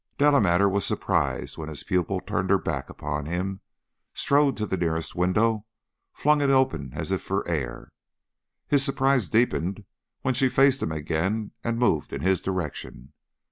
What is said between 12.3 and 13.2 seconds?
direction.